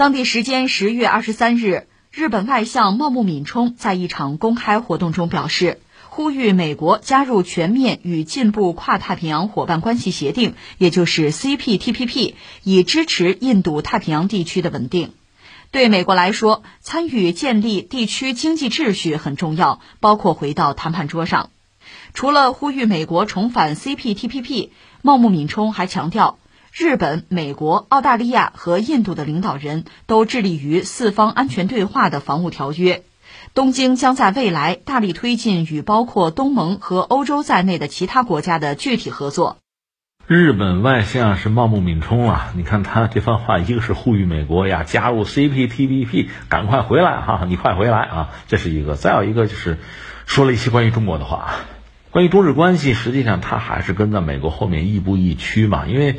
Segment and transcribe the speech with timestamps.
[0.00, 12.32] 当地时间十月二十三日，日本外相茂木敏充在一场公开活动中表示，呼吁美国加入全面与进步跨太平洋伙伴关系协定，也就是 CPTPP，
[12.64, 15.12] 以支持印度太平洋地区的稳定。
[15.70, 21.50] 对美国来说，参与建立地区经济秩序很重要，包括回到谈判桌上。
[22.14, 24.70] 除了呼吁美国重返 CPTPP，
[25.02, 26.38] 茂木敏充还强调，
[26.72, 33.02] 日本、美国、澳大利亚和印度的领导人都致力于四方安全对话的防务条约。
[33.54, 39.56] 东京将在未来大力推进与包括东盟和欧洲在内的其他国家的具体合作。
[40.26, 49.78] 日本外相是茂木敏充啊，你看他这番话，一个是呼吁美国呀加入 CPTPP，赶快回来哈，你快回来啊，这是一个；再有一个就是
[50.26, 51.50] 说了一些关于中国的话。
[52.10, 55.86] 关于中日关系，实际上它还是跟在美国后面亦步亦趋嘛。
[55.86, 56.16] 因为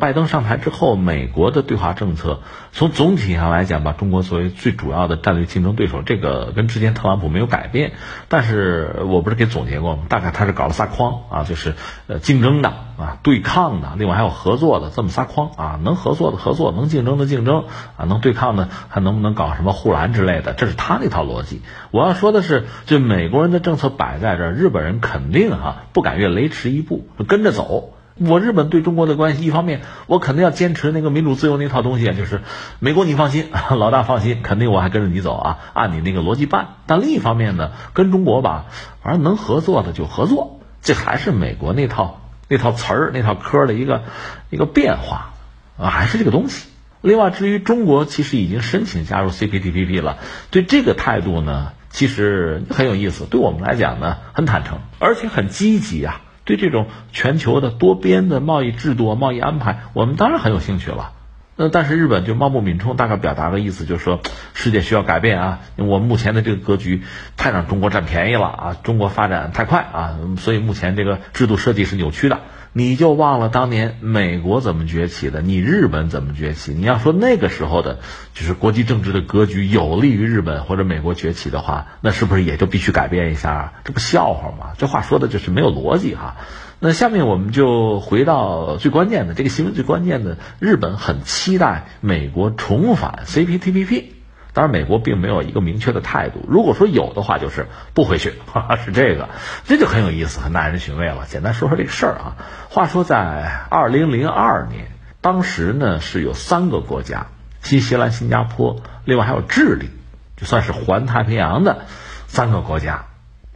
[0.00, 2.40] 拜登上台之后，美国的对华政策
[2.72, 7.92] 从总体上来讲，把中国作为最主要的战略竞争对手，这个跟之前特朗普没有改变。
[8.26, 10.06] 但是我不是给总结过吗？
[10.08, 11.76] 大概他是搞了仨框啊，就是
[12.08, 20.52] 呃竞争的啊，对抗的，另外还有合作的，这么仨框啊，能合作的合作，能竞争的竞争啊，能对抗的还能不能搞什么护栏之类的？
[20.52, 21.62] 这是他那套逻辑。
[21.92, 25.27] 我要说的是，就美国人的政策摆在这儿，日本人肯。
[25.28, 27.92] 肯定哈不敢越雷池一步，跟着走。
[28.16, 32.40] 我日本对中国的关系，一方面我肯定要坚持那个民主自由那套东西，就是
[32.78, 36.76] 美国你放心， 老大放心，肯定我还跟着你走啊，按你那个逻辑办。
[36.86, 38.68] 但另一方面呢，跟中国吧，
[39.02, 44.04] 反正能合作的就合作，这还是美国那套那套词儿那套科的一个
[44.48, 45.34] 一个变化
[45.76, 46.70] 啊，还是这个东西。
[47.00, 50.18] 另外，至于中国其实已经申请加入 CPTPP 了，
[50.50, 51.72] 对这个态度呢？
[51.90, 56.20] 其实很有意思，对我们来讲呢，很坦诚，而且很积极啊。
[56.44, 61.12] 对这种全球的多边的贸易制度、贸易安排，我们当然很有兴趣了。
[61.56, 64.20] 那但是日本就茂木敏充大概表达个意思，就是说
[64.54, 67.02] 世界需要改变啊，我目前的这个格局
[67.36, 72.40] 太让中国占便宜了啊，中国发展太快啊，所以目前这个制度设计是扭曲的。
[72.78, 75.42] 你就忘了当年美国怎么崛起的？
[75.42, 76.72] 你日本怎么崛起？
[76.72, 77.98] 你要说那个时候的，
[78.34, 83.72] 就是国际政治的格局有利于日本或者美国崛起的话，那是不是也就必须改变一下？
[83.82, 84.74] 这不笑话吗？
[84.78, 86.36] 这话说的就是没有逻辑哈。
[86.78, 94.17] 那下面我们就回到最关键的这个新闻，最关键的，日本很期待美国重返 CPTPP。
[94.54, 96.44] 当然，美国并没有一个明确的态度。
[96.48, 98.32] 如果说有的话，就是不回去，
[98.84, 99.28] 是这个，
[99.64, 101.26] 这就很有意思，很耐人寻味了。
[101.28, 102.36] 简单说说这个事儿啊。
[102.70, 107.26] 话说在二零零二年，当时呢是有三个国家，
[107.60, 109.90] 新西兰、新加坡，另外还有智利，
[110.36, 111.84] 就算是环太平洋的
[112.26, 113.04] 三个国家，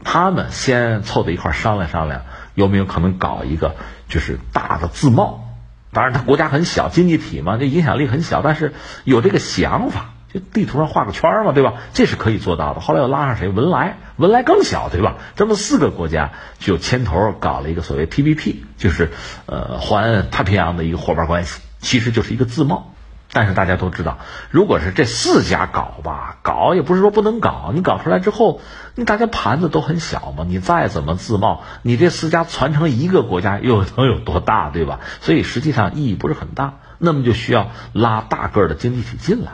[0.05, 2.23] 他们先凑在一块商量商量，
[2.55, 3.75] 有没有可能搞一个
[4.09, 5.49] 就是大的自贸。
[5.93, 8.73] 当然，它国家很小，经济体嘛，这影响力很小，但是
[9.05, 10.12] 有这个想法。
[10.33, 11.75] 就地图上画个圈儿嘛，对吧？
[11.93, 12.81] 这是可以做到的。
[12.81, 13.49] 后来又拉上谁？
[13.49, 15.17] 文莱，文莱更小，对吧？
[15.37, 19.11] 这么四个国家就牵头搞了一个所谓 TPP，就是
[19.47, 22.89] 呃环太平洋的一个伙伴关系，其实就是一个自贸。
[23.35, 24.19] 但是大家都知道，
[24.51, 28.61] 如果是这四家搞吧，搞也不是说不能搞，你搞出来之后，
[28.95, 35.01] 你大家盘子都很小嘛，你再怎么自贸，你这四家传承一个国家又能有多大，对吧？
[35.23, 36.75] 所以实际上意义不是很大。
[36.99, 39.53] 那么就需要拉大个的经济体进来。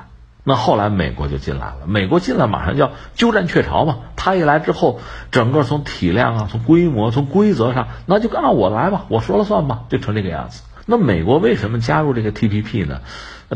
[0.49, 3.99] 那后来美国就进来了，美国进来马上叫鸠占鹊巢嘛。
[4.17, 4.99] 他一来之后，
[5.31, 10.63] 整个从体量啊、从规模、从规则上，那就按我来吧，我说了算吧，就成这个样子。
[10.87, 13.03] 那美国为什么加入这个 TPP 呢？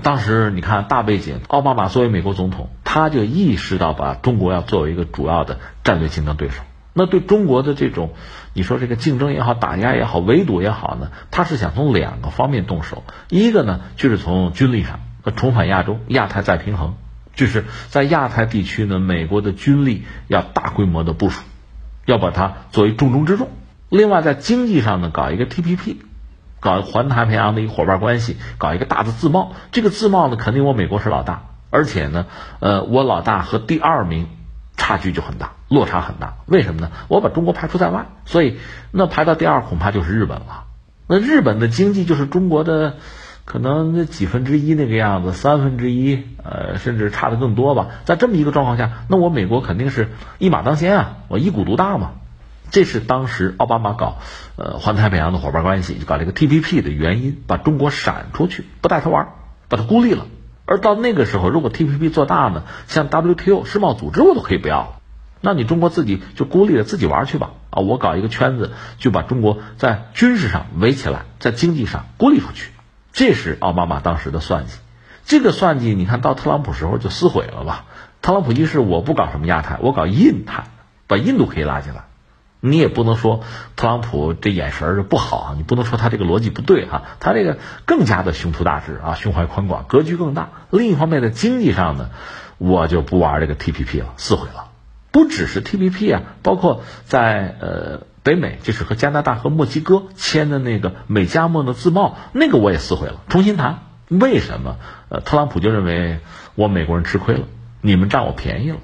[0.03, 6.63] 当时你看大背景，奥巴马作为美国总统，他就意识到把中国要作为一个主要的战略竞争对手。
[6.93, 8.11] 那对中国的这种，
[8.53, 13.03] 你说这个竞争也好、打压也好、围堵也好呢，他是想从两个方面动手。
[13.31, 15.01] 一个呢，就是从军力上。
[15.31, 16.95] 重返亚洲，亚太再平衡，
[17.35, 21.43] 就是在亚太地区呢，美国的军力要大规模的部署，
[22.07, 23.49] 要把它作为重中之重。
[23.89, 25.99] 另外，在经济上呢，搞一个 TPP，
[26.59, 29.53] 搞环太平洋的一个伙伴关系，搞一个大的自贸。
[29.71, 32.27] 这个自贸呢，肯定我美国是老大，而且呢，
[32.59, 34.27] 呃，我老大和第二名
[34.77, 36.39] 差距就很大，落差很大。
[36.47, 36.91] 为什么呢？
[37.07, 38.59] 我把中国排除在外，所以
[38.91, 40.65] 那排到第二恐怕就是日本了。
[41.07, 42.97] 那日本的经济就是中国的。
[43.45, 47.89] 可能那几分之一那个样子，三分之一，呃，甚至差的更多吧。
[48.05, 52.13] 在这么一个状况下，那我美国肯定是一马当先啊，我一股独大嘛。
[52.71, 54.17] 这是当时奥巴马搞
[54.57, 59.29] 呃环太平洋的伙伴关系，就搞这个 TPP 的原因，把中国闪出去，不带他玩，
[59.69, 60.27] 把他孤立了。
[60.65, 64.89] 而到那个时候，如果 TPP 做大呢，像 WTO 世贸组织我都可以不要了，
[65.43, 67.51] 那你中国自己就孤立了，自己玩去吧。
[67.69, 72.72] 啊，我搞一个圈子，就把中国在军事上围起来，在经济上孤立出去。
[73.13, 74.79] 这是奥巴马当时的算计，
[75.25, 77.85] 这个算计，你看到特朗普时候就撕毁了吧？
[78.23, 80.65] 特朗普一是我不搞什么亚太，我搞印太，
[81.07, 82.05] 把印度可以拉进来。
[82.65, 83.41] 你也不能说
[83.75, 90.51] 特朗普这眼神儿不好啊，你不能说他这个逻辑不对哈，他这个更加的胸图大志啊，胸怀宽广，格局更大。
[90.71, 92.11] 另一方面，在经济上呢，
[92.59, 94.69] 我就不玩这个 TPP 了，撕毁了。
[95.11, 103.81] 不只是 TPP 啊，包括在呃北美，就是和加拿大和墨西哥签的那个美加墨的自贸，那个我也撕毁了，重新谈。
[104.09, 104.77] 为什么？
[105.09, 106.21] 呃，特朗普就认为
[106.55, 107.47] 我美国人吃亏了，
[107.81, 108.77] 你们占我便宜了。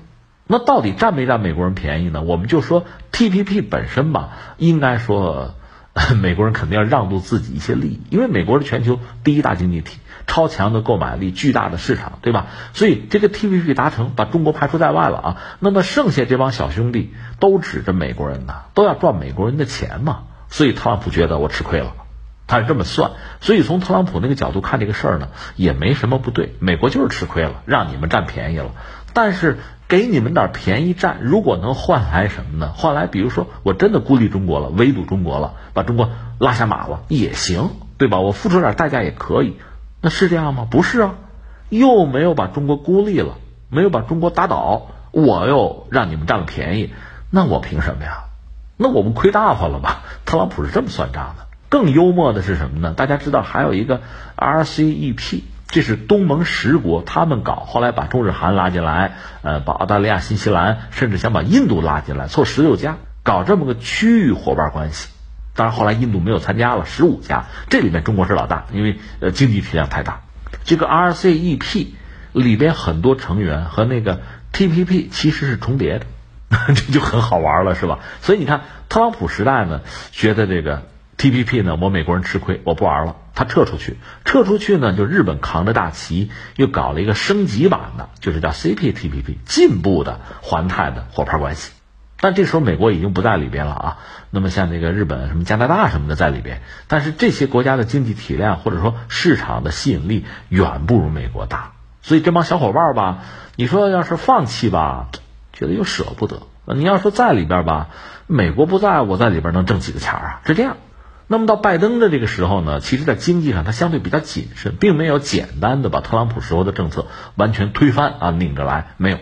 [0.46, 2.22] 那到底占没占美国人便宜呢？
[2.22, 5.54] 我们就说 TPP 本身吧，应该说
[6.20, 12.46] 美国人肯定要让渡自己一些利益，因为美国是全球第一大经济体，超强的购买力，巨大的市场，对吧？
[12.72, 15.36] 所以这个 TPP 达成，把中国排除在外了啊。
[15.60, 20.24] 那么剩下这帮小兄弟都指着美国人呢，都要赚美国人的钱嘛。
[20.48, 21.92] 所以特朗普觉得我吃亏了。
[22.46, 23.10] 他是这么算，
[23.42, 26.54] 所以从特朗普那个角度看这个事儿呢，也没什么不对。
[26.60, 28.70] 美国就是吃亏了，让你们占便宜了。
[29.20, 32.72] 但是给你们点便宜占，如果能换来什么呢？
[32.76, 38.20] 换来比如说我真的孤立中国了，围堵中国了，把中国拉下马了也行，对吧？
[38.20, 39.56] 我付出点代价也可以。
[40.00, 40.68] 那是这样吗？
[40.70, 41.14] 不是啊，
[41.68, 43.38] 又没有把中国孤立了，
[43.70, 46.92] 没有把中国打倒，我又让你们占了便宜，
[47.32, 48.26] 那我凭什么呀？
[48.76, 50.02] 那我们亏大发了吧？
[50.26, 51.46] 特朗普是这么算账的。
[51.68, 52.94] 更幽默的是什么呢？
[52.96, 54.00] 大家知道还有一个
[54.36, 59.12] RCEP，这是东盟十国他们搞，后来把中日韩拉进来，
[59.42, 65.10] 呃，把澳大利亚、新西兰，甚至想把印度拉进来，凑十六家搞这么个区域伙伴关系。
[65.54, 70.22] 当然后来印度没有参加了，十五家，这里面中国是老大，因为呃经济体量太大。
[70.64, 71.88] 这个 RCEP
[72.32, 74.22] 里边很多成员和那个
[74.54, 76.06] TPP 其实是重叠的，
[76.74, 77.98] 这就很好玩了，是吧？
[78.22, 79.82] 所以你看特朗普时代呢，
[80.12, 80.82] 觉得这个。
[81.18, 81.76] T P P 呢？
[81.80, 83.16] 我美国人吃亏，我不玩了。
[83.38, 91.70] 他撤出去，撤出去呢，就日本扛着大旗，又搞了一个升级版的，就是叫 C P T P P，进步的环太的伙伴关系。
[92.20, 93.98] 但这时候美国已经不在里边了啊。
[94.30, 101.74] 那么像那个日本、什么加拿大什么的在里边，但是这些国家的经济体量或者说市场的吸引力远不如美国大。
[102.02, 103.18] 所以这帮小伙伴吧，
[103.54, 105.10] 你说要是放弃吧，
[105.52, 107.90] 觉得又舍不得；你要说在里边吧，
[108.26, 110.40] 美国不在，我在里边能挣几个钱啊？
[110.44, 110.76] 是这样。
[111.30, 119.18] 那么到拜登的这个时候呢，其实，在经济上他相对比较谨慎，并没有简单的把特朗普时候的政策完全推翻啊，拧着来没有。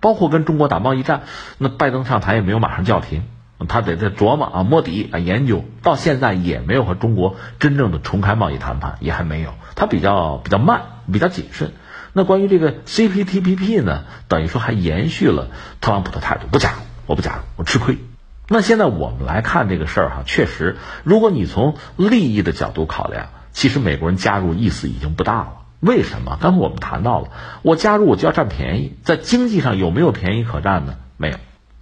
[0.00, 1.22] 包括跟中国打贸易战，
[1.58, 3.22] 那拜登上台也没有马上叫停，
[3.68, 5.64] 他得在琢磨啊，摸底啊，研究。
[5.80, 9.54] 到现在也没有和中国真正的重开贸易谈判，也还没有。
[9.76, 11.72] 他比较比较慢，比较谨慎。
[12.12, 17.96] 那关于这个 CPTPP 呢，等于说还延续了特朗普的态度，不加入，我不加入，我吃亏。
[18.46, 25.52] 那现在我们来看这个事儿哈，确实，如果你从利益的角度考量，其实美国人加入意思已经不大了。
[25.80, 26.38] 为什么？
[26.40, 27.28] 刚才我们谈到了，
[27.62, 30.96] 我加入我就要占便宜，在经济上有没有便宜可占呢？
[31.16, 31.36] 没有，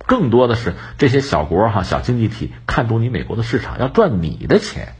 [0.07, 4.95] 更多的是这些小国哈、小经济体看中你美国的市场，要赚你的钱。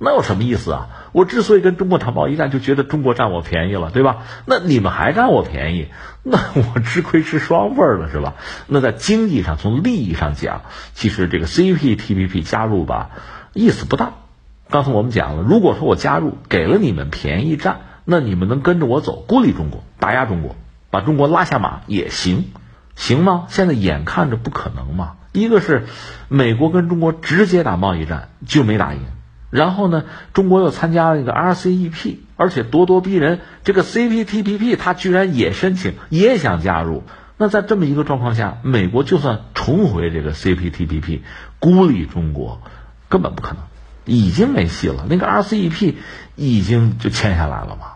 [0.00, 0.88] 那有什么意思啊？
[1.12, 4.18] 我之所以跟中国谈贸易战，就觉得中国占我便宜了，对吧？
[4.46, 5.88] 那你们还占我便宜，
[6.22, 8.34] 那我吃亏吃双份了，是吧？
[8.68, 10.62] 那在经济上，从利益上讲，
[10.94, 13.10] 其实这个 CPTPP 加入吧，
[13.52, 14.12] 意思不大。
[14.70, 20.54] 刚才我们讲了，如果说我加入，给了你们便宜占，那你们能跟着我走，孤立中国，打压中国，
[20.90, 22.52] 把中国拉下马也行，
[22.94, 23.46] 行吗？
[23.48, 25.14] 现在眼看着不可能嘛。
[25.32, 25.86] 一个是
[26.28, 29.00] 美国跟中国直接打贸易战就没打赢。
[29.50, 33.40] 然后呢，中国又参加了一个 RCEP，而且咄咄逼人。
[33.64, 37.02] 这个 CPTPP，他居然也申请，也想加入。
[37.38, 41.20] 那在这么一个状况下，美国就算重回这个 CPTPP，
[41.60, 42.60] 孤立中国，
[43.08, 43.62] 根本不可能，
[44.04, 45.06] 已经没戏了。
[45.08, 45.94] 那个 RCEP
[46.36, 47.92] 已经就签下来了嘛，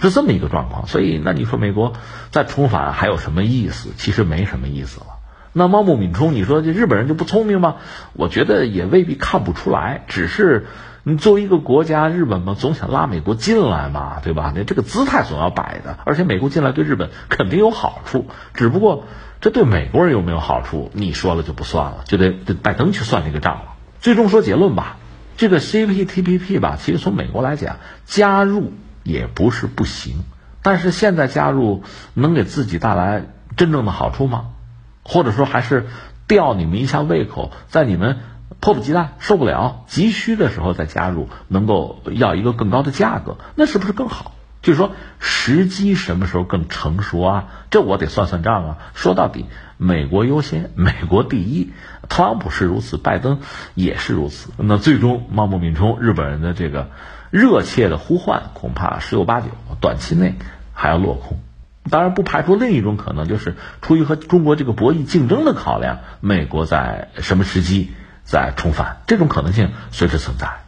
[0.00, 0.88] 是这么一个状况。
[0.88, 1.92] 所以，那你说美国
[2.30, 3.90] 再重返还有什么意思？
[3.96, 5.06] 其实没什么意思了。
[5.52, 7.76] 那茂木敏充，你说这日本人就不聪明吗？
[8.14, 10.66] 我觉得也未必看不出来，只是。
[11.04, 14.52] 你作为一个国家，日本嘛，总想拉美国进来嘛，对吧？
[14.54, 19.04] 你这个姿态总要摆的，而且美国进来对日本肯定有好处，只不过
[19.40, 23.62] 这对美国人有没有好处，你说了就不算了，就得得拜登去算这个账了。
[24.00, 24.98] 最终说结论吧，
[25.36, 30.24] 这个 CPTPP 吧，其实从美国来讲，加入也不是不行，
[30.62, 33.24] 但是现在加入能给自己带来
[33.56, 34.46] 真正的好处吗？
[35.04, 35.86] 或者说还是
[36.26, 38.18] 吊你们一下胃口，在你们。
[38.60, 47.44] 迫不及待受不了急需的时候再加入能够要一个更高的价格那是不是更好就是说时机什么时候更成熟啊？
[47.70, 48.78] 这我得算算账啊。
[48.92, 49.46] 说到底
[49.76, 51.72] 美国优先 美国第一
[52.08, 53.38] 特朗普是如此拜登
[53.74, 54.50] 也是如此。
[54.56, 56.90] 那最终茂木敏冲日本人的这个
[57.30, 59.46] 热切的呼唤恐怕十有八九
[59.80, 60.34] 短期内
[60.72, 61.38] 还要落空。
[61.88, 67.92] 当然不排除另一种可能就是出于和中国这个博弈竞争的考量美国在什么时机
[68.28, 70.67] 再重返这种可能性随时存在。